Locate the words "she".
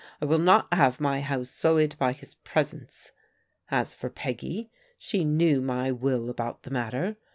4.97-5.23